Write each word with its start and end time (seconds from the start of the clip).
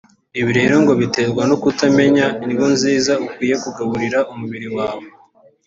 ibi 0.39 0.51
rero 0.59 0.75
ngo 0.83 0.93
biterwa 1.01 1.41
no 1.49 1.55
kutamenya 1.61 2.25
indyo 2.43 2.67
nziza 2.73 3.13
ukwiriye 3.25 3.55
kugaburira 3.63 4.19
umubiri 4.31 4.67
wawe 4.77 5.07